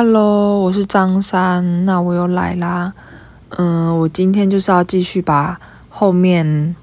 [0.00, 2.94] Hello，我是张三，那我又来啦。
[3.48, 5.58] 嗯，我今天就是要继续把
[5.88, 6.76] 后面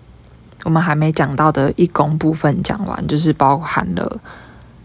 [0.65, 4.19] 我们还没讲到的义工部分讲完，就是包含了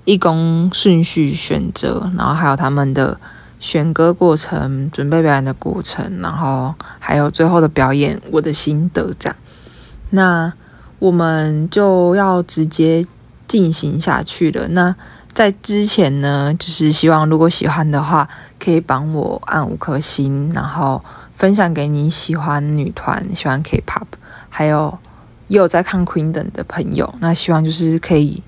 [0.05, 3.19] 义工顺序选择，然后还有他们的
[3.59, 9.37] 选歌过程、准备表演的过程，然后还有最后的表演，我的心得这样。
[10.11, 10.53] 那
[11.01, 13.05] 我们就要直接
[13.49, 14.69] 进行下去了。
[14.69, 14.95] 那
[15.33, 21.03] 在之前呢，就是希望如果喜欢的话，可以帮我按五颗星，然后
[21.35, 24.07] 分享给你喜欢女团、喜欢 K-pop，
[24.49, 24.99] 还有
[25.49, 27.15] 也有在看 Queen 等的朋友。
[27.21, 28.43] 那希望就是可以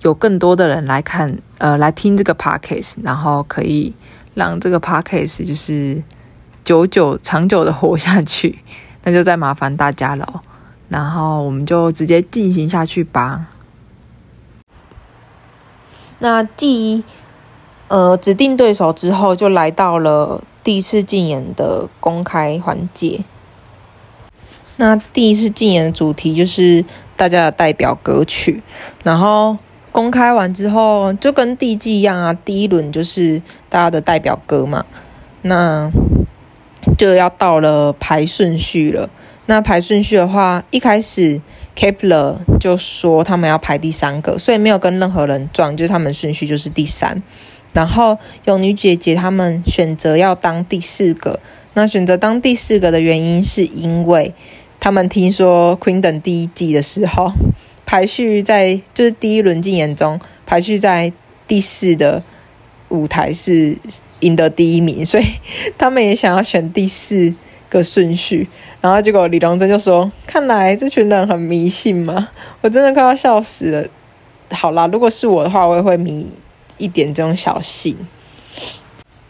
[0.00, 3.94] 有更多的人来看，呃，来听这个 Podcast，然后可以
[4.34, 6.02] 让这个 Podcast 就是
[6.64, 8.58] 久久长久的活下去。
[9.04, 10.42] 那就再麻烦大家了，
[10.88, 13.46] 然后我们就直接进行下去吧。
[16.18, 17.04] 那继
[17.88, 23.20] 呃指定对手之后，就来到了第一次竞演的公开环节。
[24.76, 26.84] 那第一次竞演的主题就是
[27.16, 28.62] 大家的代表歌曲，
[29.02, 29.58] 然后
[29.92, 34.84] 公开完之后，就跟第一季一样啊，第一轮就是大家的代表歌嘛，
[35.42, 35.90] 那
[36.96, 39.10] 就要到了排顺序了。
[39.46, 41.42] 那排顺序的话，一开始。
[41.76, 47.22] Kepler 就说他们要排第三个，所以没有跟任何人撞，就是他们顺序就是第三。
[47.72, 51.38] 然后有女姐姐他们选择要当第四个，
[51.74, 54.32] 那选择当第四个的原因是因为
[54.80, 57.32] 他们听说 Queen 等第一季的时候
[57.84, 61.12] 排序在就是第一轮竞演中排序在
[61.46, 62.24] 第四的
[62.88, 63.76] 舞台是
[64.20, 65.26] 赢得第一名，所以
[65.76, 67.34] 他们也想要选第四
[67.68, 68.48] 个顺序，
[68.86, 72.28] 然后结果李龙珍就说：“看来这群人很迷信嘛，
[72.60, 73.84] 我真的快要笑死了。”
[74.54, 76.24] 好啦，如果是我的话，我也会迷
[76.78, 77.96] 一点这种小信。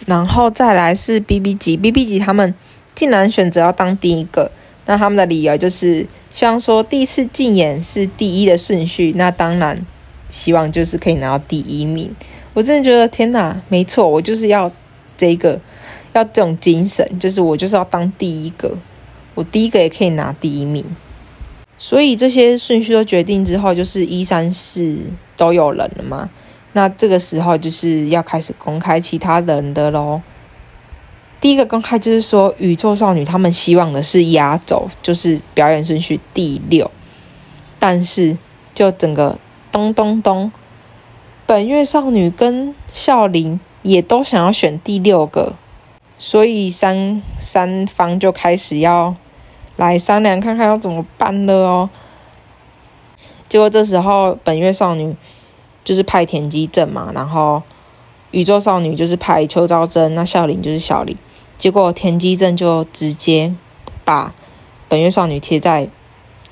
[0.04, 2.54] 然后再来是 BB 级，BB 级他们
[2.94, 4.50] 竟然选择要当第一个，
[4.84, 9.86] 那他们的理由就是希望说第一次竞演是第一的顺序，那当然
[10.30, 12.14] 希望就是可以拿到第一名。
[12.52, 14.70] 我真的觉得天哪，没错，我就是要
[15.16, 15.58] 这个。
[16.12, 18.74] 要这种精神，就是我就是要当第一个，
[19.36, 20.84] 我第一个也可以拿第一名。
[21.78, 24.98] 所以这些顺序都决定之后，就是一三四
[25.36, 26.28] 都有人了嘛。
[26.72, 30.20] 那这个时候就是要开始公开其他人的喽。
[31.40, 36.90] 第一个公开就是说，宇宙少女他们希望的是压轴，就是表演顺序第六。
[37.78, 38.38] 但是
[38.74, 39.38] 就整个
[39.70, 40.50] 咚咚咚，
[41.44, 45.54] 本月少女跟孝琳也都想要选第六个。
[46.18, 49.14] 所以三三方就开始要
[49.76, 51.90] 来商量，看看要怎么办了哦。
[53.48, 55.14] 结果这时候本月少女
[55.84, 57.62] 就是派田基正嘛，然后
[58.30, 61.16] 宇宙少女就是派邱昭贞，那孝琳就是孝琳。
[61.56, 63.54] 结果田基正就直接
[64.04, 64.34] 把
[64.88, 65.88] 本月少女贴在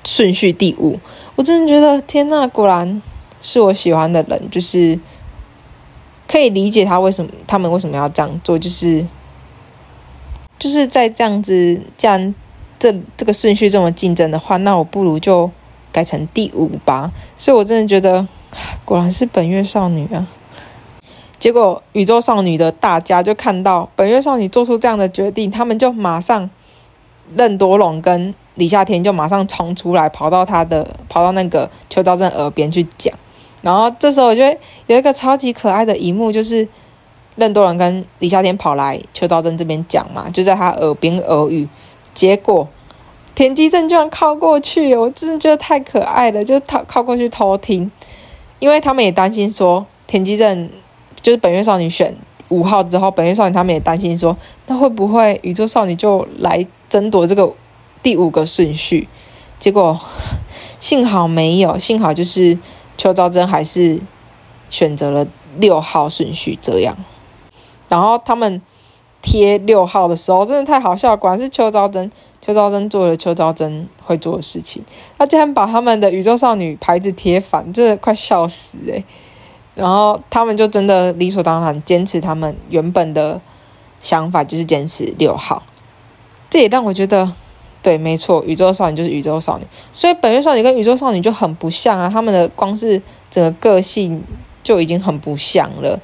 [0.05, 0.99] 顺序第五。
[1.35, 3.01] 我真的觉得天呐，果然
[3.41, 4.99] 是我喜欢的人，就是
[6.27, 9.05] 可以理解他为什么他们为什么要这样做，就是。
[10.57, 12.33] 就是在这样子，这样
[12.85, 15.49] 这这个顺序这么竞争的话，那我不如就
[15.91, 17.11] 改成第五吧。
[17.35, 18.27] 所以我真的觉得，
[18.85, 20.27] 果然是本月少女啊。
[21.39, 26.47] 结果宇宙少女的大家就看到本月少女做出这样的决定，他们就马上
[27.33, 33.11] 任多龙跟李夏天就马上冲出来，跑到他的跑到那个邱昭贞耳边去讲。
[33.61, 36.67] 然后这时候我觉得有一个超级可爱的一幕，就是。
[37.37, 41.67] 任多龙跟李夏天跑来邱昭贞这边讲嘛，就在他耳边耳语，
[42.13, 42.65] 结果
[43.35, 47.91] 田鸡正居然靠过去，我真的觉得太可爱了，就靠靠过去偷听，
[48.59, 50.69] 因为他们也担心说田鸡正
[51.21, 52.15] 就是本月少女选
[52.47, 54.37] 五号之后，本月少女他们也担心说，
[54.67, 57.53] 那会不会宇宙少女就来争夺这个
[58.01, 59.09] 第五个顺序？
[59.59, 59.99] 结果
[60.79, 62.57] 幸好没有，幸好就是
[62.97, 63.99] 邱昭真还是
[64.69, 65.27] 选择了
[65.57, 66.95] 六号顺序这样。
[67.89, 68.61] 然后他们
[69.21, 71.17] 贴六号的时候，真的太好笑。
[71.17, 72.11] 果然是邱昭真，
[72.45, 74.83] 邱昭贞做了邱昭贞会做的事情。
[75.17, 79.03] 他竟然把他们的宇宙少女牌子贴反，真的快笑死诶。
[79.73, 83.41] 然后他们就真的理所当然坚持他们原本的
[83.99, 85.63] 想法，就是坚持六号。
[86.47, 87.33] 这也让我觉得，
[87.81, 89.65] 对，没错，宇宙少女就是宇宙少女。
[89.91, 93.01] 所以本月少女跟宇宙少女就很不像啊，他们的光是
[93.31, 94.23] 整个个性
[94.61, 95.99] 就已经很不像了。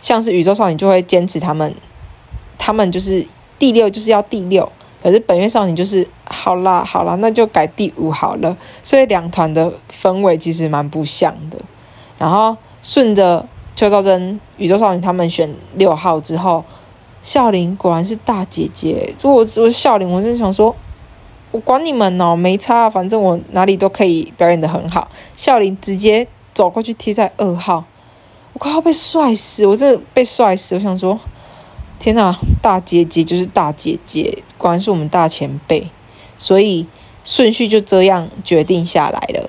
[0.00, 1.74] 像是宇宙少女就会坚持他们，
[2.58, 3.24] 他们就是
[3.58, 4.70] 第六就是要第六，
[5.04, 8.56] 可是本月少女就是好啦好啦，那就改第五好了。
[8.82, 11.58] 所以两团的氛围其实蛮不像的。
[12.18, 13.46] 然后顺着
[13.76, 16.64] 邱兆真、宇宙少女他们选六号之后，
[17.22, 19.12] 孝琳果然是大姐姐。
[19.22, 20.74] 如果我是孝琳，我真想说，
[21.50, 25.08] 我管你们哦，没差，反正我哪里都可以表演得很好。
[25.36, 27.84] 孝琳直接走过去贴在二号，
[28.54, 30.76] 我快要被帅死，我真的被帅死。
[30.76, 31.20] 我想说，
[31.98, 35.88] 天哪，大姐姐就是大姐姐，果然是我们大前辈，
[36.36, 36.86] 所以
[37.24, 39.48] 顺序就这样决定下来了。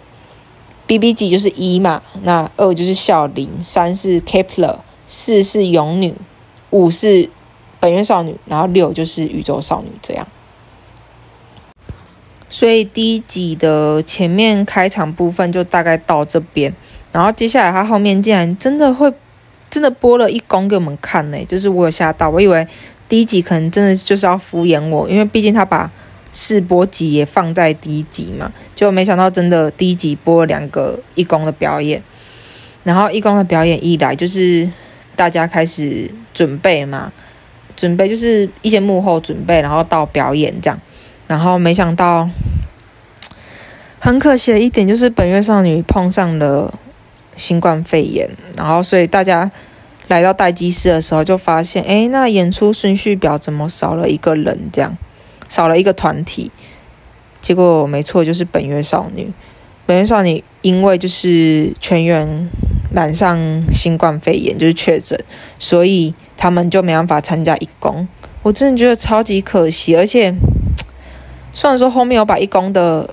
[0.87, 6.13] B B 级就是一嘛，那二就是孝琳，三是 Kepler，四是勇女，
[6.69, 7.29] 五是
[7.79, 10.27] 本月少女，然后六就是宇宙少女这样。
[12.47, 16.73] 所以第一集的前面开场部分就大概到这边，
[17.11, 19.11] 然后接下来他后面竟然真的会
[19.69, 22.67] 真的播了一公给我们看呢，就是我有吓到，我以为
[23.09, 25.91] 第一集可能真的就是要敷衍我，因为毕竟他把。
[26.37, 32.03] 试播集也放在第一集嘛，就没想到真的第一集播了两个义工的表演，
[32.83, 34.69] 然后义工的表演一来就是
[35.15, 37.13] 大家开始准备嘛，
[37.77, 40.77] 准备就是一些幕后准备，然后到表演这样，
[41.25, 42.29] 然后没想到
[43.99, 46.77] 很可惜的一点就是本月少女碰上了
[47.35, 49.51] 新冠肺炎，然后所以大家
[50.07, 54.97] 来到待机室的时候就发现，哎，那演出顺序表怎么少了一个人这样？
[55.47, 56.51] 少了一个团体，
[57.39, 59.31] 结果没错，就是本月少女。
[59.85, 62.49] 本月少女因为就是全员
[62.91, 63.39] 染上
[63.71, 65.19] 新冠肺炎，就是确诊，
[65.59, 68.07] 所以他们就没办法参加义工。
[68.41, 70.35] 我真的觉得超级可惜，而且
[71.53, 73.07] 虽然说后面有把义工的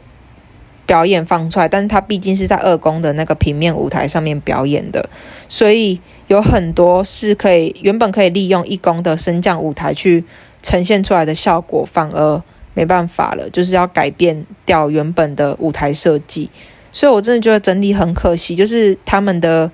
[0.87, 5.09] 表演放出来，但是他毕竟是在二宫的那个平面舞台上面表演的，
[5.49, 10.25] 所以有很多是可以原本可以利用一宫的升降舞台去。
[10.65, 12.41] 呈现出来的效果反而
[12.73, 16.49] 没办法了，就是要改变掉原本的舞台设计，
[16.93, 19.69] 所以我真的觉得整体很可惜，就是他们的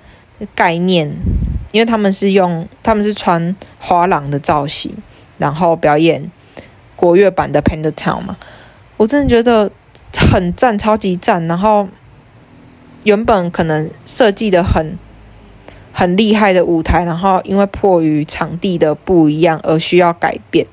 [0.55, 1.07] 概念，
[1.71, 4.91] 因为他们是用他们是穿花郎的造型，
[5.37, 6.31] 然后表演
[6.95, 8.35] 国乐版的《Pandatown》嘛，
[8.97, 9.71] 我真的觉得
[10.15, 11.87] 很赞，超级赞，然后
[13.03, 14.97] 原本可能设计的很。
[15.91, 20.65] 很厉害的舞台，然后因为迫于场地的不一样而需要改变，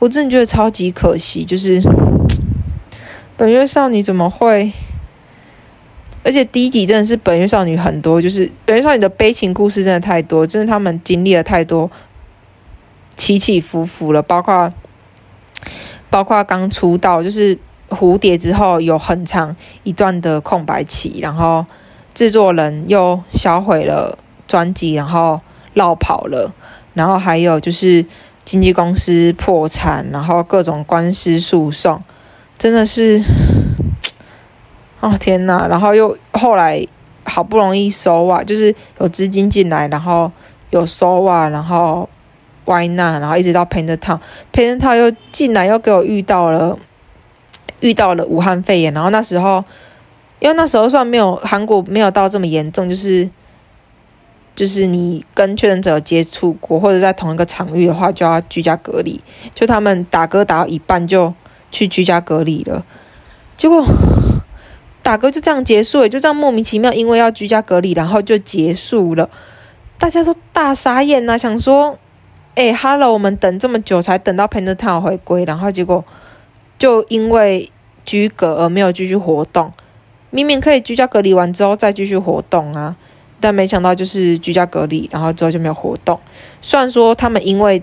[0.00, 1.44] 我真的觉得超级可惜。
[1.44, 1.80] 就是
[3.36, 4.72] 本月少女怎么会？
[6.24, 11.88] 而且第一集真的是本月少女很多，就是本月少女的悲情故事真的太多，真的他们经历了太多
[13.14, 14.72] 起起伏伏了，包括
[16.10, 17.56] 包括刚出道就是
[17.94, 21.64] 蝴蝶之后有很长一段的空白期，然后
[22.12, 24.18] 制作人又销毁了。
[24.46, 25.40] 专辑，然后
[25.72, 26.52] 落跑了，
[26.92, 28.04] 然后还有就是
[28.44, 32.00] 经纪公司破产，然后各种官司诉讼，
[32.58, 33.20] 真的是，
[35.00, 35.66] 哦天哪！
[35.66, 36.86] 然后又后来
[37.24, 40.30] 好不容易收啊，就是有资金进来，然后
[40.70, 42.08] 有收啊，然后
[42.66, 43.20] Why not？
[43.20, 46.78] 然后一直到 Paint Town，Paint Town 又进来又给我遇到了
[47.84, 49.62] 遇到了武汉肺炎，然后那时候
[50.40, 53.30] 因为那时候算没有韩国没有到这么严重，就是。
[54.56, 59.20] 就是你跟确诊者接触过，或者在同一个场域的话，就要居家隔离。
[59.52, 61.34] 就他们打歌打到一半就
[61.72, 62.86] 去居家隔离了，
[63.56, 63.84] 结果
[65.02, 69.28] 打歌就这样结束了，就这样莫名其妙，因为要居家隔离，然后就结束了。
[69.98, 71.98] 大家都大傻眼呐、啊，想说，
[72.54, 76.04] 哎、欸、，Hello，我们等这么久才等到 Paint the Town 回归，然后结果
[76.78, 77.68] 就因为
[78.04, 79.72] 居隔而没有继续活动。
[80.30, 82.96] 明明可以居家隔离完之后再继续活动啊。
[83.40, 86.18] 但没想到就是居家隔离，然后之后就没有活动。
[86.62, 87.82] 虽然说他们因为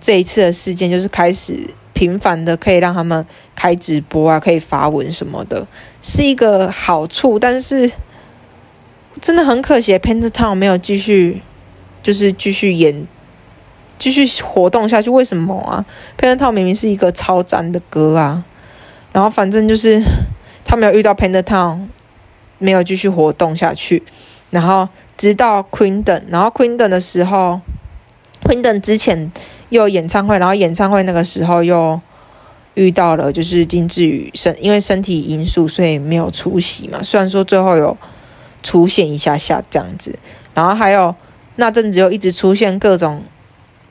[0.00, 1.54] 这一次的事件，就是开始
[1.92, 5.66] 频繁的可以让他们开直播啊，可以发文什么的，
[6.00, 7.38] 是一个好处。
[7.38, 7.92] 但是
[9.20, 11.42] 真的很可惜 p e n t t o w n 没有继续，
[12.02, 13.06] 就是继续演，
[13.98, 15.10] 继续活动下去。
[15.10, 15.84] 为什么啊
[16.18, 18.42] ？Paint the Town 明明是一个超赞的歌啊，
[19.12, 20.02] 然后反正就是
[20.64, 21.88] 他没有遇到 Paint the Town，
[22.58, 24.02] 没有继续活动下去。
[24.50, 27.60] 然后直到 Queendom，然后 Queendom 的时候
[28.42, 29.30] ，Queendom 之前
[29.70, 32.00] 又有演唱会，然后演唱会那个时候又
[32.74, 37.02] 遇到了就是金智宇身因为身体因素，所以没有出席嘛。
[37.02, 37.96] 虽然说最后有
[38.62, 40.18] 出现一下下这样子，
[40.54, 41.14] 然后还有
[41.56, 43.22] 那阵子又一直出现各种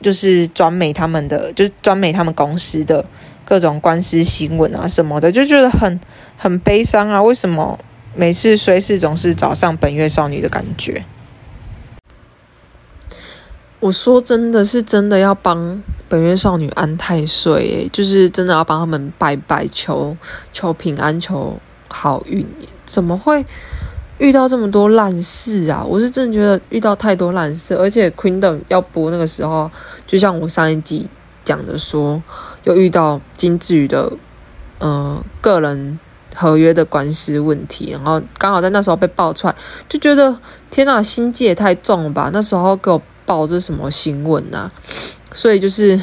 [0.02, 3.04] 就是专美他们的，就是专美他们公司的
[3.44, 5.98] 各种官司新闻啊什么的，就觉得很
[6.36, 7.22] 很悲伤啊。
[7.22, 7.78] 为什么？
[8.14, 11.06] 每次衰事总是找上本月少女的感觉。
[13.80, 20.14] 我说真的是真的要帮本月少女安太岁，就是真的要帮他们拜拜，求
[20.52, 22.46] 求平安，求好运。
[22.84, 23.42] 怎么会
[24.22, 25.84] 遇到这么多烂事啊！
[25.84, 29.68] 我是真的觉得遇到太多烂事，而且 Queendom 要播那个时候，
[30.06, 31.08] 就像我上一集
[31.44, 32.22] 讲的说，
[32.62, 34.12] 又遇到金智宇的
[34.78, 35.98] 呃个人
[36.36, 39.56] 合约的官司问题，然后刚好在那时候被爆出来，
[39.88, 40.38] 就觉得
[40.70, 42.30] 天哪，心机也太重了吧！
[42.32, 44.70] 那时候给我报这什么新闻啊？
[45.34, 46.00] 所以就是，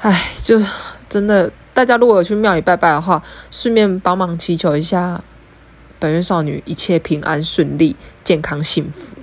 [0.00, 0.60] 唉，就
[1.08, 1.50] 真的。
[1.72, 5.22] 大家如果有去庙里拜拜的话，顺便帮忙祈求一下
[6.00, 9.16] 本月少女一切平安顺利、健康幸福。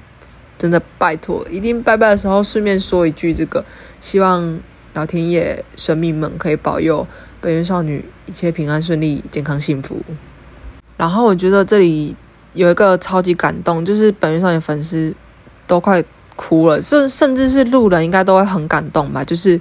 [0.57, 3.65] 真的拜托，一定拜拜的时候顺便说一句这个，
[3.99, 4.57] 希望
[4.93, 7.05] 老天爷神明们可以保佑
[7.41, 10.01] 本月少女一切平安顺利、健康幸福。
[10.95, 12.15] 然后我觉得这里
[12.53, 15.13] 有一个超级感动，就是本月少女粉丝
[15.65, 16.01] 都快
[16.37, 19.59] 哭了，甚甚至是路人应该都会很感动吧，就是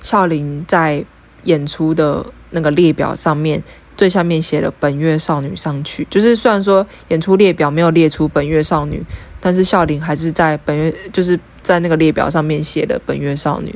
[0.00, 1.04] 孝琳在。
[1.44, 3.62] 演出的那个列表上面
[3.98, 9.04] 最下面写了“本月少女”上去，就是虽然说演出列表没有列出“本月少女”，
[9.40, 13.74] 但是孝琳还是在本月就是在那个列表上面写了“本月少女”。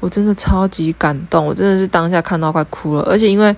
[0.00, 3.02] 我真的超级感动，我真的是当下看到快哭了。
[3.04, 3.56] 而且因为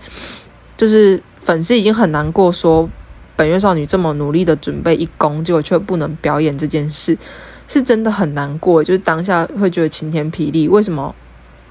[0.77, 2.89] 就是粉丝已经很难过，说
[3.35, 7.19] 本月少女这么努力的准备一公，结果却不能表演这件事，
[7.67, 8.85] 是真的很难过。
[8.85, 11.13] 就是当下会觉得晴天霹雳，为什么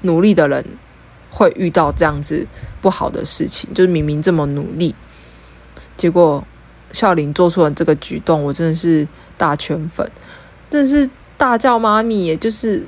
[0.02, 0.66] 努力的人？
[1.30, 2.46] 会遇到这样子
[2.82, 4.96] 不好的事情，就是明明这么努力，
[5.96, 6.44] 结果
[6.92, 9.08] 孝琳做出了这个举动，我真的是
[9.38, 10.10] 大圈粉，
[10.70, 12.84] 真的是大叫妈咪，也就是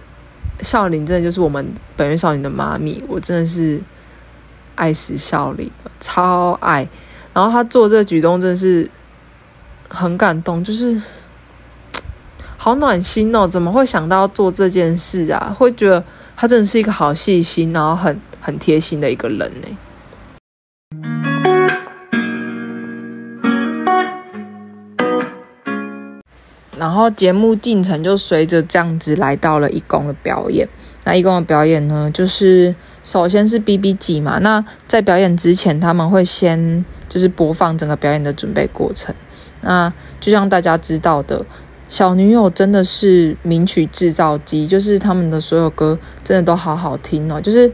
[0.62, 3.80] 孝琳，真的就是我们本月少女的妈咪，我真的是
[4.76, 6.90] 爱死孝琳了，超爱。
[7.34, 8.90] 然后她做这个举动真的是
[9.88, 11.00] 很感动，就是
[12.58, 13.48] 好暖心哦！
[13.48, 15.56] 怎么会想到做这件事啊？
[15.56, 16.04] 会觉得
[16.36, 18.20] 她真的是一个好细心，然后很。
[18.42, 19.78] 很贴心的一个人呢。
[26.78, 30.68] 然后节目进程就随着这样子来到了一公的表演。
[31.04, 34.40] 那一公的表演呢，就是首先是 BBG 嘛。
[34.40, 39.14] 那在表演之前，他们会先就是播放整个表演的准备过程。
[39.62, 41.46] 那就像大家知道的，
[41.88, 47.72] 小女友真的是名曲制造机，就是他们的所有歌真的都好好听哦，就是。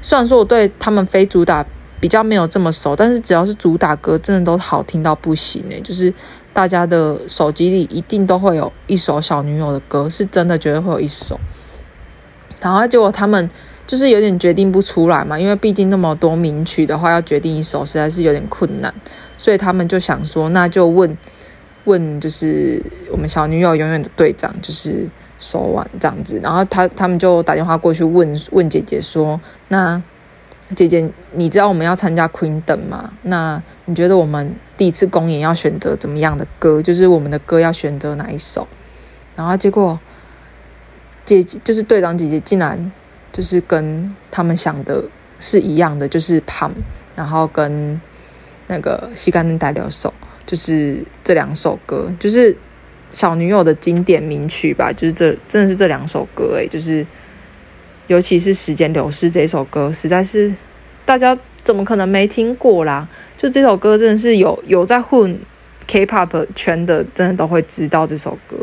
[0.00, 1.64] 虽然说我对他们非主打
[2.00, 6.12] 比较没有这么熟，但是只要是主打歌，真的都好听到不行诶，就是
[6.52, 11.38] 大家的手机里一定都会有一首小女友的歌，是真的觉得会有一首。
[12.60, 13.50] 然后结果他们
[13.86, 18.94] 就是有点决定不出来嘛，因为毕竟那么多名曲的话，要决定一首实在是有点困难，
[19.36, 21.18] 所以他们就想说，那就问
[21.84, 25.08] 问，就是我们小女友永远的队长，就是。
[25.38, 30.02] 手腕这样子，然后他他们就打电话过去问问姐姐说：“那
[30.74, 33.12] 姐姐，你知道我们要参加 Queendom 吗？
[33.22, 36.82] 那你觉得我们第一次公演要选择怎么样的歌？
[36.82, 38.66] 就是我们的歌要选择哪一首？”
[39.36, 39.98] 然后结果
[41.24, 42.90] 姐姐就是队长姐姐，竟然
[43.30, 45.04] 就是跟他们想的
[45.38, 46.70] 是一样的，就是《Pam》，
[47.14, 48.00] 然后跟
[48.66, 50.12] 那个《西干嫩带流手》，
[50.44, 52.58] 就是这两首歌，就是。
[53.10, 57.06] 小女友的经典名曲吧，就是这真的是这两首歌诶，就是
[58.06, 60.54] 尤其是时间流逝这首歌，实在是
[61.04, 63.08] 大家怎么可能没听过啦？
[63.36, 65.40] 就这首歌真的是有有在混
[65.86, 68.56] K-pop 圈的，真的都会知道这首歌，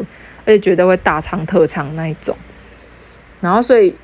[0.46, 2.38] 而且绝对会大唱特唱那一种。
[3.42, 3.96] 然后所以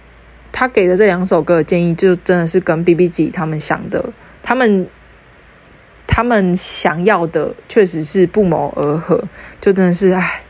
[0.51, 4.87] 他给的这两首歌的建议，就真的是跟 BBG 他们想的，他们。
[6.13, 9.23] 他们想要的确实是不谋而合，
[9.61, 10.43] 就真的是哎，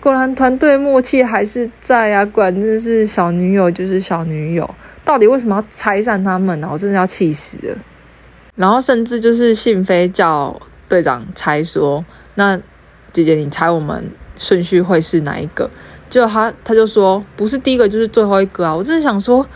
[0.00, 2.24] 果然团队默契还是在啊！
[2.24, 6.68] 果然真的是小女友就是小女友，到底为什么要拆散他们呢？
[6.72, 7.76] 我真的要气死了。
[8.56, 12.02] 然后甚至就是信飞叫队长猜说
[12.36, 12.58] ：“那
[13.12, 15.68] 姐姐，你猜我们顺序会是哪一个？”
[16.08, 19.46] 就他他就说：“不是第一个就是最后一个啊！”我真的想说：“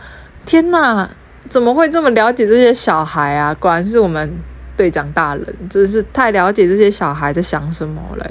[0.45, 1.09] 天哪，
[1.49, 3.55] 怎么会这么了解这些小孩啊？
[3.55, 4.31] 果然是我们。”
[4.77, 8.25] 队长大人真是太了解这些小孩在想什么了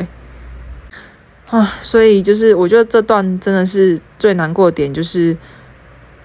[1.50, 1.74] 啊！
[1.80, 5.36] 所以就是我觉得这段真的是最难过的点，就是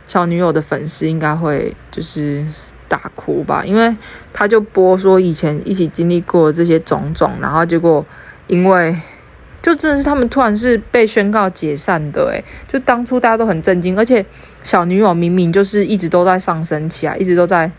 [0.06, 2.46] 小女友的粉丝应该会就是
[2.88, 3.96] 大哭吧，因为
[4.32, 8.06] 他就播说以前一起经历过这些种种，然后结果
[8.48, 8.96] 因为
[9.62, 14.26] 就真的是他们突然是被宣告解散的，诶，就当初大家都很震惊，而且
[14.64, 17.72] 小女友明明就是一直都在上升起来，一直都在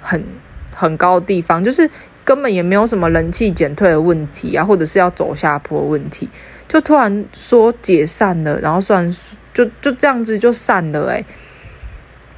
[0.00, 0.22] 很。
[0.74, 1.88] 很高的地方，就是
[2.24, 6.28] 根本也没有什么人气减退的问题啊，或者是要走下坡的问题，
[6.68, 9.16] 就突然说解散了，然后虽然
[9.52, 11.26] 就就这样子就散了，欸，诶，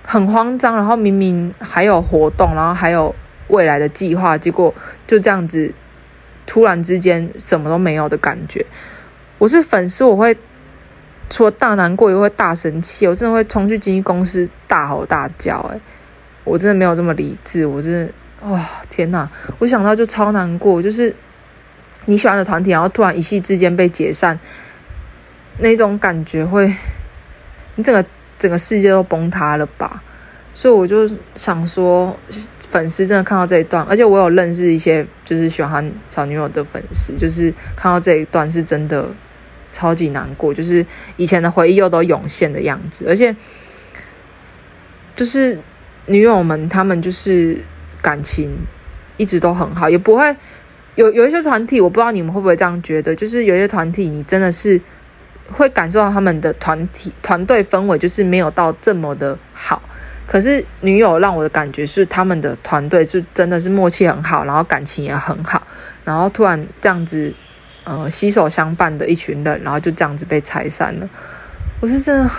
[0.05, 3.15] 很慌张，然后明明还有活动，然后还有
[3.49, 4.75] 未来的计划，结果
[5.07, 5.73] 就这样子
[6.47, 8.65] 突然之间什么都没有的感觉。
[9.39, 10.37] 我是粉丝，我会
[11.29, 15.59] 除了大难过，也会大生气，我真的会冲去经纪公司大吼大叫。
[15.73, 15.81] 诶，
[16.45, 18.13] 我真的没有这么理智，我真的
[18.45, 18.61] 哇、
[18.91, 19.29] 天哪！
[19.59, 21.15] 我想到就超难过，就是
[22.05, 24.39] 你喜欢的团体，然后突然一夕之间被解散，
[25.59, 26.71] 那种感觉会，
[27.77, 28.05] 你整个
[28.39, 30.03] 整个世界都崩塌了吧？
[30.53, 32.15] 所以我就想说，
[32.71, 39.09] 粉丝真的看到这一段，而且我有认识一些就是喜欢小女友的粉丝，就是看到这一段是真的
[39.73, 40.85] 超级难过，就是
[41.17, 43.35] 以前的回忆又都涌现的样子，而且
[45.17, 45.59] 就是
[46.07, 47.65] 女友们她们就是
[48.05, 48.55] 感情
[49.17, 50.37] 一直都很好，也不会
[50.97, 54.79] 有有一些团体，我不知道你们会不会这样觉得，就是有一些团体你真的是
[55.51, 59.81] 会感受到他们的团体团队氛围就是没有到这么的好。
[60.27, 65.67] 可是女友让我的感觉是，他们的团队就真的是默契很好，然后感情也很好，
[66.05, 67.33] 然后突然这样子，
[67.85, 71.09] 呃，携手相伴的一群人，然后就这样子被拆散了。
[71.81, 72.31] 我是真的，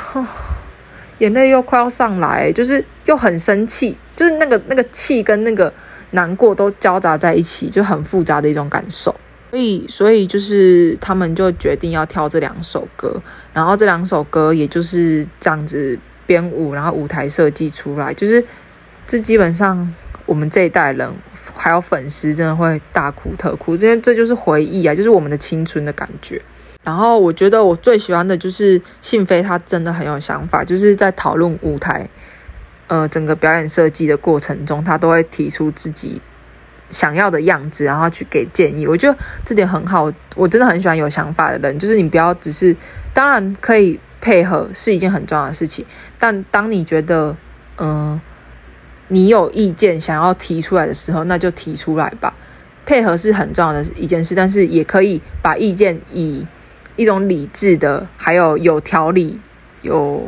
[1.19, 5.73] 眼泪又快要上来，就是又很生气，就是那个那个气跟那个
[6.11, 9.15] 难过都交杂在一起，就很复杂的一种感受。
[9.51, 13.21] 所以，所以就是他们就决定要跳这两首歌，
[13.53, 15.97] 然后这两首歌也就是这样子。
[16.27, 18.43] 编舞，然后舞台设计出来，就是
[19.05, 19.93] 这基本上
[20.25, 21.07] 我们这一代人
[21.53, 26.41] 还有粉丝真的会大哭特哭，因为这就是回忆啊，就是我们的青春的感觉。
[26.83, 32.09] 然后我觉得我最喜欢的就是信飞，他真的很有想法，就是在讨论舞台，
[32.87, 36.21] 呃，整个表演设计的过程中，他都会提出自己
[36.89, 38.85] 想要的样子，然后去给建议。
[38.87, 42.75] 我觉得这点很好，我真的很喜欢有想法的人，就是你不要只是，
[43.13, 43.99] 当然可以。
[44.21, 45.85] 配合是一件很重要的事情，
[46.17, 47.37] 但当你觉得，
[47.77, 48.19] 嗯、
[49.09, 52.33] 你有意见想要提出来的时候，那就提出来吧。
[52.87, 56.43] 配合是很重要的一件事，但是也可以把意见以
[56.95, 59.39] 一种理智的，还有有条理、
[59.83, 60.27] 有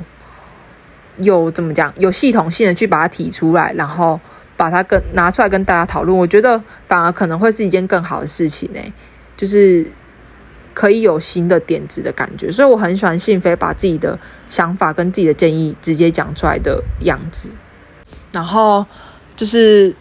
[1.19, 4.19] 有怎么讲，有系统性的去把它提出来，然后
[4.55, 6.17] 把它跟拿出来跟大家讨论。
[6.17, 8.79] 我觉得反而可能会是一件更好的事情呢，
[9.35, 9.85] 就是。
[10.79, 17.49] 可以有新的点子的感觉，所以我很喜欢信飞把自己的想法跟自己的建议直接讲出来的样子。
[18.31, 18.85] 然后
[19.35, 19.95] 就是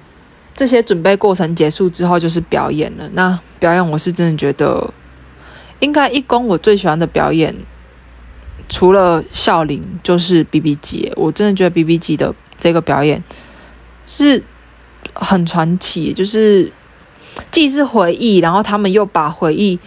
[0.54, 3.08] 这些准备过程结束之后，就是表演了。
[3.14, 4.92] 那表演我是真的觉得，
[5.78, 7.56] 应该一公我最喜欢的表演，
[8.68, 11.12] 除了孝琳就是 BB 机。
[11.16, 13.22] 我真的觉得 BB 机的这个表演
[14.06, 14.42] 是
[15.14, 16.72] 很传奇，就是
[17.50, 19.78] 既是回忆，然后他们又把回忆。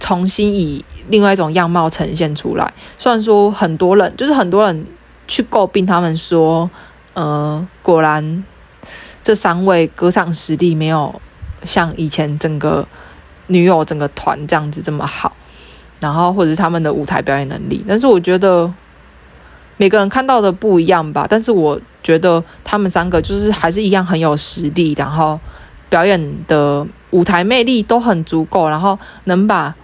[0.00, 2.74] 重新以另外一种样貌呈现出来。
[2.98, 4.86] 虽然说很多人，就是很多人
[5.26, 6.68] 去诟病他们说，
[7.14, 8.44] 呃，果然
[9.22, 11.22] 这三位歌唱实力没有
[11.62, 12.86] 像以前整个
[13.46, 15.34] 女友整个团这样子这么好，
[16.04, 17.84] 然后或者是他们的舞台表演能力。
[17.88, 18.70] 但是我觉得
[19.76, 21.26] 每个人看到的不一样吧。
[21.28, 25.40] 但是我觉得他们三个就是还是一样很有实力，然后
[25.88, 29.74] 表演的舞台魅力都很足够，然后能把。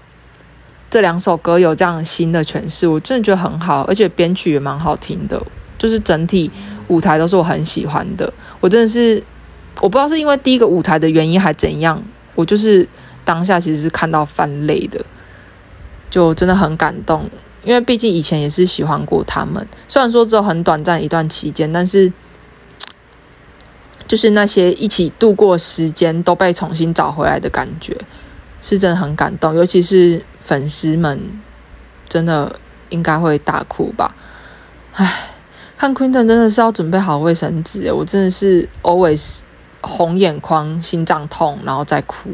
[0.93, 5.41] 这两首歌有这样新的诠释，我真的觉得很好，而且编曲也蛮好听的，
[5.79, 6.51] 就是整体
[6.89, 8.33] 舞台都是我很喜欢的。
[8.59, 9.23] 我真的是，
[9.81, 12.03] 我不知道是因为第一个舞台的原因还怎样，
[12.35, 12.89] 我就是
[13.25, 15.01] 当下其实是看到翻泪的，
[16.11, 17.31] 就真的很感动。
[17.65, 22.13] 因为毕竟以前也是喜欢过他们，虽然说只有很短暂一段期间，但是
[24.07, 27.97] 就是那些一起度过时间都被重新找回来的感觉，
[28.61, 30.23] 是真的很感动，尤其是。
[30.43, 31.21] 粉丝们
[32.09, 34.13] 真的应该会大哭吧？
[34.95, 35.29] 唉，
[35.77, 39.41] 看 Quinten 真的是要准备好卫生纸，我真的是 always
[39.81, 42.31] 红眼眶、心脏痛，然后再哭，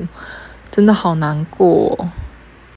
[0.71, 2.09] 真的好难过。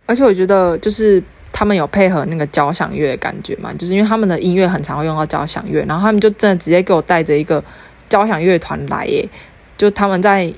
[0.10, 7.64] 而且我觉得就是他们有配合那个交响乐的感觉嘛，就是因为他们的音乐很常会用到交响乐，然后他们就真的直接给我带着一个
[8.10, 9.30] 交响乐团来耶，
[9.78, 10.52] 就他们在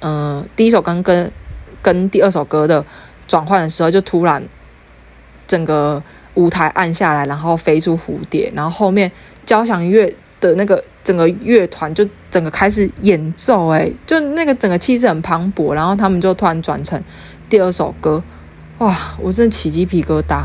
[0.00, 1.32] 嗯、第一首歌跟
[1.82, 2.84] 跟第二首歌的。
[3.26, 4.42] 转换的时候，就突然
[5.46, 6.00] 整个
[6.34, 9.10] 舞台暗下来，然后飞出蝴蝶，然后后面
[9.46, 17.02] 交响乐的那个整个乐团就整个开始演奏，哎，就那个整个气势很磅礴，然后他们就突然转成
[17.48, 18.22] 第二首歌，
[18.78, 20.44] 哇，我真的起鸡皮疙瘩，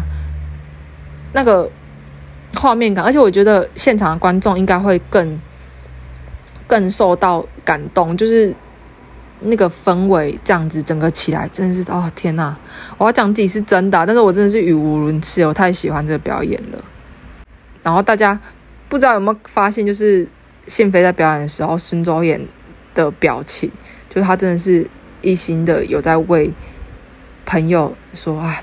[1.34, 1.70] 那个
[2.56, 5.40] 画面感，而且我觉得现场的观众应该会更
[6.68, 8.56] 更受到感动，就是。
[9.42, 12.54] 那个氛围这样子整个起来，真的是哦天呐！
[12.98, 16.84] 我要讲自己是真的，但是我真的是语无伦次，我太喜欢这个表演了。
[17.82, 18.38] 然后大家
[18.90, 20.28] 不知道有没有发现，就是
[20.68, 22.46] 信飞在表演的时候，孙周演
[22.94, 23.72] 的表情，
[24.10, 24.86] 就是他真的是
[25.22, 26.54] 一心的有在为
[27.50, 28.56] 朋友说啊，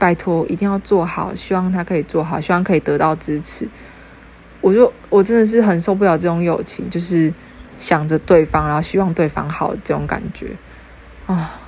[0.00, 3.68] 拜托一定要做好，希望他可以做好，希望可以得到支持。
[4.60, 7.32] 我就我真的是很受不了这种友情，就是
[7.76, 10.56] 想着对方，然后希望对方好这种感觉
[11.26, 11.60] 啊！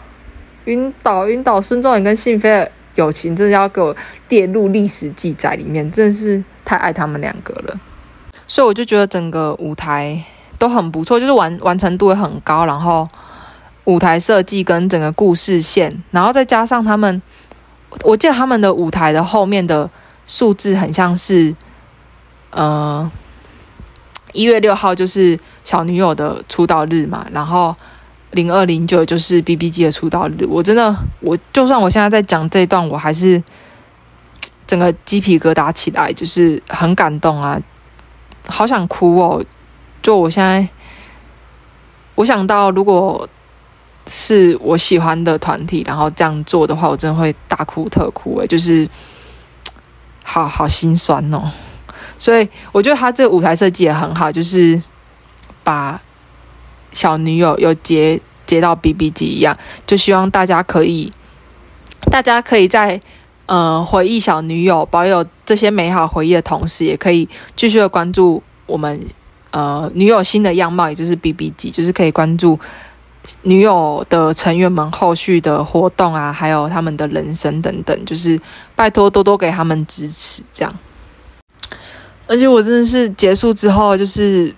[0.65, 3.97] 晕倒晕倒，孙仲衍跟信飞的友情真的要给我
[4.29, 7.81] 列入历史记载里面，真的是太爱他们两个了。
[8.49, 10.21] 所以我就觉得整个舞台
[10.59, 13.09] 都很不错，就是完完成度也很高，然后
[13.85, 17.21] 舞台设计跟整个故事线，然后再加上他们，
[18.03, 19.89] 我记得他们的舞台的后面的
[20.27, 21.55] 数字很像是，
[22.51, 23.11] 呃，
[24.33, 27.77] 一月六号就是小女友的出道日嘛，然后
[28.31, 33.43] 零二零九就是 BBG 的出道日，我真的，我就算我现在在讲这一段，我还是
[34.67, 37.61] 整个鸡皮疙瘩起来，就是很感动啊。
[38.47, 39.45] 好想哭哦！
[40.03, 40.69] 就我现在，
[42.15, 43.27] 我想到如果
[44.07, 48.89] 是我喜欢的团体，然后这样做的话，我真的会大哭特哭诶，就是
[50.23, 51.51] 好好心酸哦。
[52.19, 54.81] 所以我觉得他这个舞台设计也很好，就是
[55.63, 56.01] 把
[56.93, 61.13] 小女友又接接到 BBG 一样，就希望大家可以，
[62.11, 63.01] 大家可以在。
[63.47, 68.99] 呃，回忆小女友，保有这些美好回忆的同时，也可以继续的关注我们
[69.51, 72.59] 呃女友新的样貌，也就是 BBG，就是可以关注
[73.43, 78.41] 女友的成员们后续的活动啊，还有他们的人生等等，就是
[78.75, 80.75] 拜托多多给他们支持，这样。
[82.27, 84.55] 而且我真的是结束之后，就是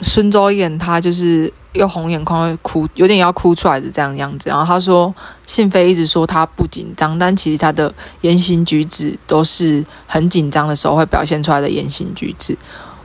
[0.00, 1.52] 孙周演他就是。
[1.76, 4.48] 又红眼眶，哭，有点要哭出来的这样样子。
[4.48, 5.14] 然后他说，
[5.46, 12.56] 信飞一直说他不紧张，但其实他的言行举止都是很紧张的时候会表现出来的言行举止。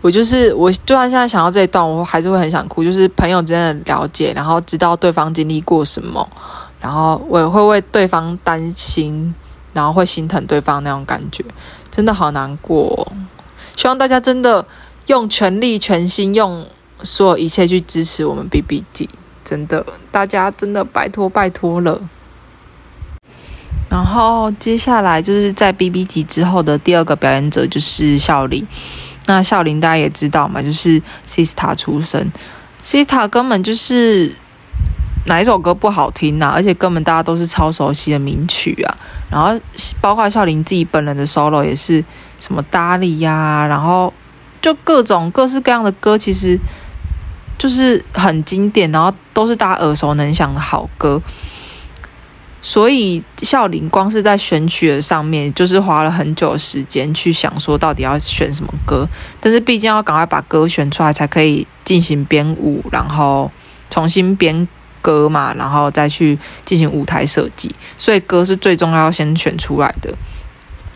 [0.01, 2.83] 我就是，我就算现在想到这一段，我还是会很想哭。
[2.83, 6.27] 就是朋友之间的了解，然后知道对方经历过什么，
[6.79, 9.33] 然后我也会为对方担心，
[9.73, 11.45] 然后会心疼对方那种感觉，
[11.89, 13.11] 真的好难过。
[13.75, 14.65] 希望大家真的
[15.07, 16.65] 用全力、全心用。
[17.03, 19.09] 所有一切去支持我们 BBG，
[19.43, 21.99] 真的，大家真的拜托拜托了。
[23.89, 28.67] 然后接下来就是在 BBG 之后的第二个表演者就是小李。
[29.27, 32.31] 那孝琳大家也知道嘛，就是 Sista 出身
[32.83, 34.35] ，Sista 根本就是
[35.25, 36.53] 哪一首歌不好听呐、啊？
[36.55, 38.97] 而且根本大家都是超熟悉的名曲啊。
[39.29, 39.59] 然后
[39.99, 42.03] 包括孝琳自己本人的 solo 也是
[42.39, 44.13] 什么 Dolly 呀，然后
[44.61, 46.59] 就各种各式各样的歌，其实。
[47.57, 51.21] 就是很经典，然后都是大家耳熟能详的好歌，
[52.61, 59.07] 所以孝林光是在选曲的上面，就是花了很久时间去想说到底要选什么歌。
[59.39, 63.51] 但是毕竟要赶快把歌选出来，才可以进行编舞，然后
[63.89, 64.67] 重新编
[65.01, 67.73] 歌嘛，然后再去进行舞台设计。
[67.97, 70.13] 所以歌是最重要要先选出来的。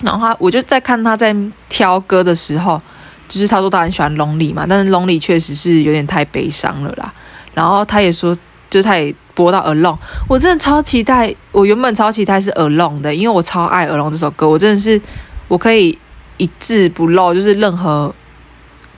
[0.02, 1.36] 然后我就在看他在
[1.70, 2.82] 挑歌的时候。
[3.28, 7.12] 就是他说他很喜欢 Lonely 嘛，但是 Lonely 确实是有点太悲伤了啦。
[7.56, 8.38] 然后他也说，
[8.70, 11.36] 就是他也播到 Alone，我真的超期待。
[11.52, 15.00] 我原本超期待是 Alone 的，因为我超爱 Alone 这首歌，我真的是
[15.48, 15.96] 我可以
[16.38, 18.16] 一字不漏，就是任何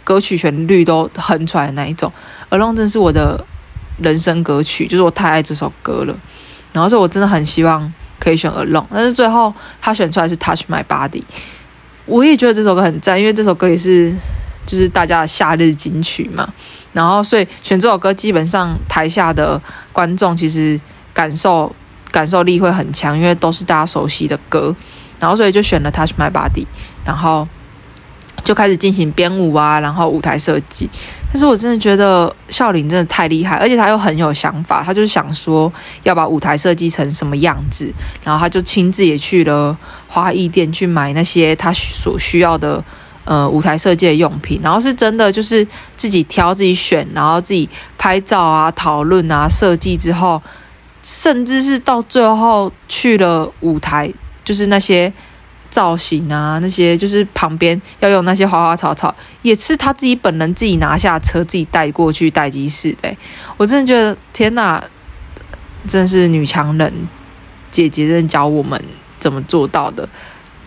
[0.04, 2.10] 歌曲旋律都哼出来的那一种。
[2.52, 3.44] Alone 真是我的
[4.02, 6.16] 人生歌曲，就是我太爱这首歌了。
[6.72, 11.24] 然后所以我真的很希望可以选 Alone，但是最后他选出来是 Touch My Body。
[12.06, 14.16] 我也觉得这首歌很赞，因为这首歌也是
[14.68, 16.54] 就是大家的夏日金曲嘛。
[16.94, 19.60] 然后，所以选这首歌，基本上台下的
[19.92, 20.80] 观众其实
[21.14, 21.76] 感受
[22.12, 24.76] 感受力会很强，因为都是大家熟悉的歌。
[25.20, 26.64] 然后，所以就选了《Touch My Body》，
[27.04, 27.48] 然后。
[28.44, 30.88] 就开始进行编舞啊，然后舞台设计。
[31.34, 34.82] 但是我真的觉得孝林真的太厉害，而且他又很有想法。
[34.82, 37.92] 他就想说要把舞台设计成什么样子，
[38.24, 39.76] 然后他就亲自也去了
[40.08, 42.82] 花艺店去买那些他所需要的
[43.28, 44.60] 呃舞台设计的用品。
[44.64, 50.42] 然后是真的就是自己挑自己选，然后自己拍照啊、讨论啊、设计之后，
[51.04, 54.12] 甚至是到最后去了舞台，
[54.44, 55.14] 就是那些。
[55.70, 63.14] 造型啊，那些就是旁边要用那些花花草草，也是他自己本人自己拿下车，自己带过去待机室的。
[63.58, 64.82] 我真的觉得天哪，
[65.86, 66.92] 真是女强人
[67.70, 68.82] 姐姐，真的教我们
[69.20, 70.08] 怎么做到的，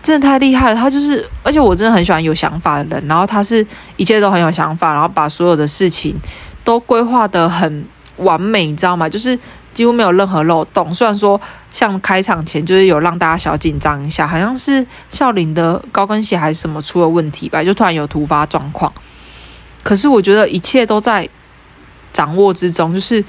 [0.03, 0.77] 真的太厉害了。
[0.77, 6.17] 他就是，而且我真的很喜欢有想法的人，然后他是一切都很有想法，然后把所有的事情
[6.65, 7.85] 都规划得很
[8.17, 9.09] 完美，你知道吗？
[9.09, 9.39] 就是。
[9.73, 10.93] 几乎没有任何漏洞。
[10.93, 18.93] 虽然说像开场前就是有让大家小紧张一下，好像是孝琳的高跟鞋还是什么出了问题吧，就突然有突发状况。
[19.85, 21.27] 可是我觉得一切都在
[22.13, 23.25] 掌握之中，就是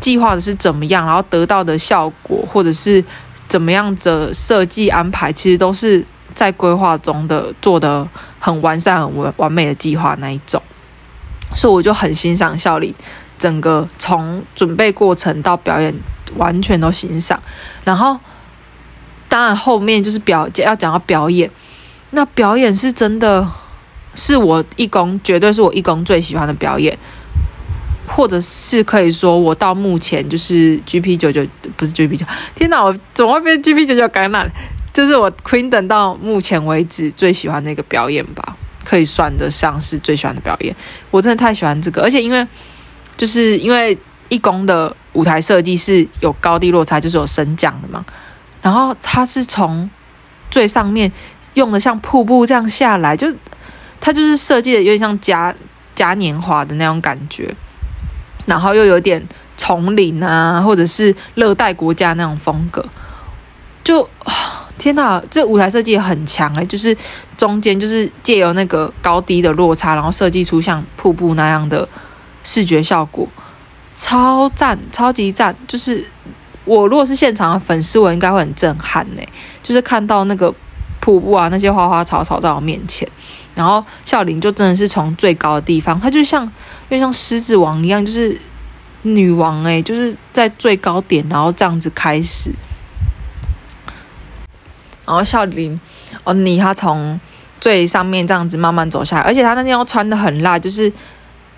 [0.00, 3.04] 计划的是怎么样，然后得到的效果或者是
[3.52, 6.02] 怎么样的设计安排，其实都是
[6.34, 10.62] 在规划中的做的很完善、很完完美的计划那一种。
[11.54, 12.94] 所以我就很欣赏孝琳，
[13.38, 15.94] 整个从准备过程到表演
[16.36, 17.38] 完全都欣赏。
[17.84, 18.18] 然后
[19.28, 21.50] 当然后面就是表要讲到表演，
[22.12, 23.46] 那表演是真的
[24.14, 26.98] 是我义工绝对是我义工最喜欢的表演。
[28.06, 34.48] 或者是可以说，我到目前就是 GP 九九不是 GP 九，天哪，我怎么会变 GP 九九橄榄？
[34.92, 40.76] 就是我 Queen 等到目前为止最喜欢的一个表演吧，可以算得上是最喜欢的表演。
[41.10, 42.46] 我真的太喜欢这个，而且因为
[43.16, 43.96] 就是因为
[44.28, 48.04] 义工的舞台设计是有高低落差，就是有升降的嘛，
[48.60, 49.88] 然后它是从
[50.50, 51.10] 最上面
[51.54, 53.32] 用的像瀑布这样下来，就
[53.98, 55.54] 它就是设计的有点像嘉
[55.94, 57.54] 嘉年华的那种感觉。
[58.46, 59.22] 然后又有点
[59.56, 62.84] 丛林啊，或者是热带国家那种风格，
[63.84, 64.08] 就
[64.78, 66.96] 天哪，这舞台设计也很强哎，就是
[67.36, 71.88] 中间就是借由那个高低的落差，然后设计出像瀑布那样的
[72.42, 73.28] 视觉效果，
[73.94, 75.54] 超赞，超级赞！
[75.68, 76.04] 就是
[76.64, 79.22] 我如果是现场的粉丝，我应该会很震撼呢，
[79.62, 80.52] 就是看到那个
[81.02, 83.06] 瀑布啊，那些花花草草在我面前。
[83.56, 86.50] 然后孝琳就真的是从最高的地方，她就像，
[86.88, 88.40] 就像狮子王一样，就是
[89.02, 92.52] 女王诶，就是在最高点，然后这样子开始。
[95.04, 95.78] 然后孝琳，
[96.22, 97.20] 哦，你她从
[97.60, 100.90] 最上面这样子慢慢走下来，而且她那天又穿的很辣，就是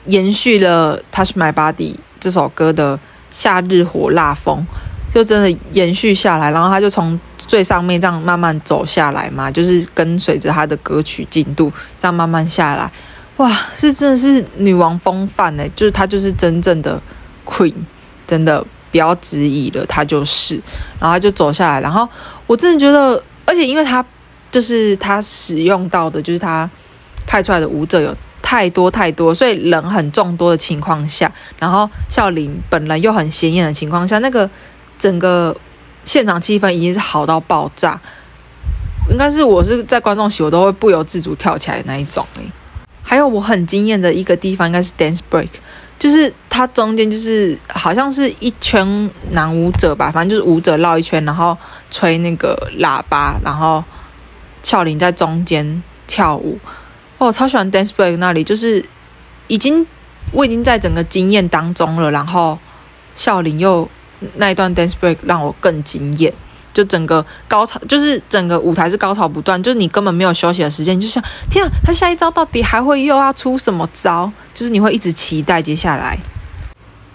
[0.06, 2.98] 延续了《Touch My Body》这首歌的
[3.30, 4.66] 夏日火辣风。
[5.14, 12.90] 就真的延续下来，然后他就从最上面这样慢慢走下来嘛，就是跟随着他的歌曲进度这样慢慢下来，
[13.36, 17.00] 哇，是真的是女王风范诶，就是她就是真正的
[17.44, 17.74] Queen，
[18.26, 20.54] 真的不要质疑了，她就是，
[20.98, 22.08] 然后她就走下来，然后
[22.46, 24.04] 我真的觉得，而且因为她
[24.50, 26.68] 就是她使用到的，就是她
[27.26, 34.48] 派出来的舞者有太多太多，所以人很众多的情况下，然后孝琳本人又很显眼的情况下，那个。
[34.96, 35.54] 整个
[36.04, 37.98] 现场气氛已经是好到爆炸，
[39.10, 42.42] 应该是我是在观众席，我都会不由自主跳起来的那一种诶。
[43.02, 45.48] 还有我很惊艳的一个地方，应该是 dance break，
[45.98, 51.56] 就是它中间就是好像是一圈男舞者吧，反正就是舞者绕一圈，然后
[51.90, 53.82] 吹那个喇叭，然后
[54.62, 56.58] 孝琳在中间跳舞。
[57.18, 58.84] 哦，超喜欢 dance break 那里，就是
[59.46, 59.86] 已经
[60.32, 62.58] 我已经在整个经验当中了，然后
[63.14, 63.88] 孝琳又。
[64.36, 66.32] 那一段 dance break 让我更惊艳，
[66.72, 74.30] 就整个高潮，就是整个舞台是高潮不断，就是你根本没有休息的时间，就像天啊，他下一招到底还会又要出什么招？
[74.52, 76.18] 就是你会一直期待接下来。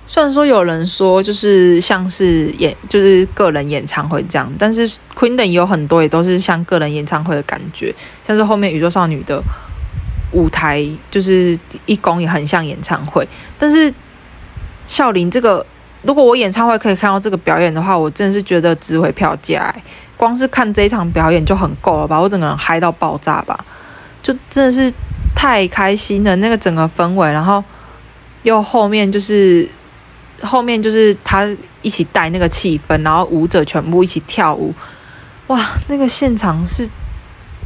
[0.05, 7.93] 虽然说有人说就是像是演，就是个人演唱会这样，但是 Queendom 也有很多也都是像个人演唱会的感觉，
[8.23, 9.43] 像是后面宇宙少女的
[10.31, 13.27] 舞台，就是一公也很像演唱会，
[13.59, 13.93] 但是
[14.85, 15.65] 孝琳这个。
[16.01, 19.83] 如果我演唱会可以看到这个表演的话，我真的是觉得值回票价欸。
[20.15, 22.19] 光是看这一场表演就很够了吧？
[22.19, 23.57] 我整个人嗨到爆炸吧，
[24.21, 24.91] 就真的是
[25.33, 26.35] 太开心了。
[26.37, 27.63] 那个整个氛围，然后
[28.43, 29.69] 又后面就是
[30.41, 31.47] 后面就是他
[31.81, 34.73] 一起带那个气氛，然后舞者全部一起跳舞，
[35.47, 35.65] 哇！
[35.87, 36.89] 那个现场是，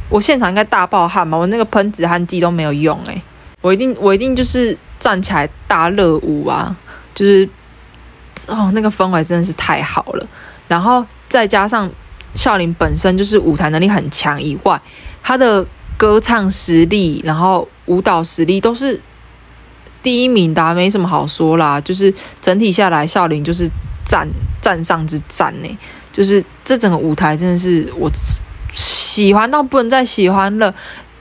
[0.08, 1.36] 我现场应该大爆汗吧？
[1.36, 3.22] 我那个喷止汗剂都没有用欸，
[3.60, 6.76] 我一定我一定就是站起来大热舞啊，
[7.14, 7.48] 就是。
[8.48, 10.26] 哦，那个氛围真的是太好了，
[10.68, 11.90] 然后再加上
[12.34, 14.80] 笑琳本身就是舞台能力很强以外，
[15.22, 15.66] 她的
[15.96, 19.00] 歌唱实力，然后舞蹈实力都是
[20.02, 21.80] 第一名的啊，没什么好说啦。
[21.80, 23.68] 就是整体下来，笑琳就是
[24.04, 24.28] 赞
[24.60, 25.78] 赞上之战呢，
[26.12, 28.10] 就是这整个舞台真的是我
[28.74, 30.74] 喜欢到不能再喜欢了，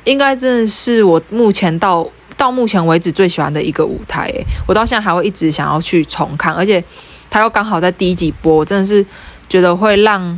[0.04, 2.08] 应该真的是我目前到。
[2.44, 6.84] 到目前为止最喜欢的一个舞台，诶，我到现在还会一直想要去重看，而且
[7.30, 9.06] 它又刚好在第一集播，真的是
[9.48, 10.38] 觉得会让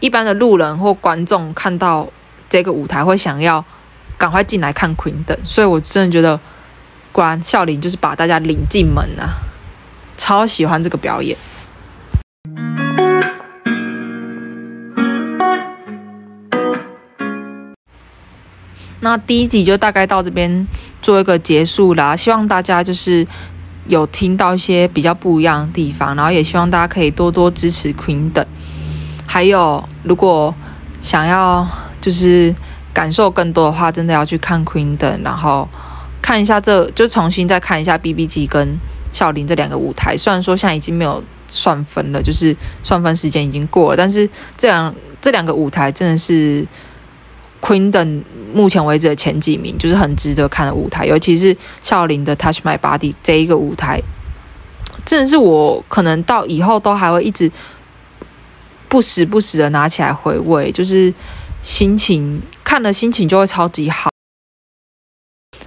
[0.00, 2.08] 一般的路人或观众看到
[2.48, 3.62] 这个舞台会想要
[4.16, 6.40] 赶快进来看 Queendom，所以我真的觉得
[7.12, 9.36] 果然孝琳就是把大家领进门啊，
[10.16, 11.36] 超喜欢这个表演。
[19.02, 20.66] 那第一集就大概到这边
[21.02, 23.26] 做一个结束啦，希望大家就是
[23.88, 28.46] 有听到一些比较不一样的地方，然后也希望大家可以多多支持 Queen 等。
[29.26, 30.54] 还有，如果
[31.00, 31.66] 想要
[32.00, 32.54] 就是
[32.94, 35.68] 感受更多的话，真的要去看 Queen 等然后
[36.20, 38.78] 看一下这就重新再看一下 BBG 跟
[39.10, 40.16] 孝林这两个舞台。
[40.16, 43.96] 虽然说现在已经没有算分了，就是算分时间已经过了。
[43.96, 46.64] 但是这两这两个舞台真的是
[47.62, 48.22] Queendom
[48.52, 51.06] 目前为止的前几名，就是很值得看的舞台。
[51.06, 54.02] 尤其是孝琳的 Touch My Body 这一个舞台，
[55.06, 57.50] 真的是我可能到以后都还会一直
[58.88, 61.14] 不时不时的拿起来回味，就是
[61.62, 64.10] 心情看了心情就会超级好。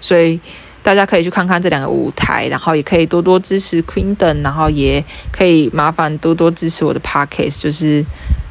[0.02, 0.40] 所以
[0.84, 7.62] 大家可以去看看这两个舞台，然后也可以多多支持 Queendom，然后也可以麻烦多多支持我的 Podcast。
[7.62, 8.06] 就是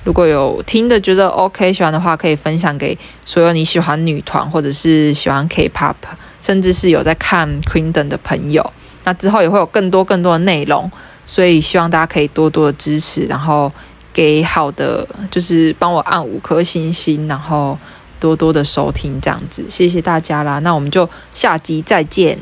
[0.05, 5.95] 如果有听的觉得 OK 喜欢的话，可以分享给所有你喜欢女团或者是喜欢 K-pop，
[6.41, 8.73] 甚至是有在看 Queendom 的朋友。
[9.03, 10.91] 那之后也会有更多更多的内容，
[11.27, 13.73] 所以希望大家可以多多的支持，然后
[14.13, 17.77] 给好的，就是帮我按五颗星星，然后。
[18.21, 20.59] 多多的收听，这样子，谢谢大家啦。
[20.61, 22.39] 那我们就下集再见。